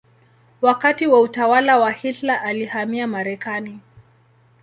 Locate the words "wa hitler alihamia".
1.77-3.07